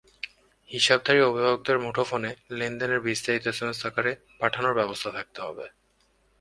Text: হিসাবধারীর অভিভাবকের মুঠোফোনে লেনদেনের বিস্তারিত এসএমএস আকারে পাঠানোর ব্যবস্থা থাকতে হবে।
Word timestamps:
হিসাবধারীর 0.69 1.27
অভিভাবকের 1.29 1.77
মুঠোফোনে 1.83 2.31
লেনদেনের 2.57 3.01
বিস্তারিত 3.07 3.43
এসএমএস 3.51 3.81
আকারে 3.89 4.11
পাঠানোর 4.39 4.77
ব্যবস্থা 4.79 5.09
থাকতে 5.17 5.39
হবে। 5.45 5.65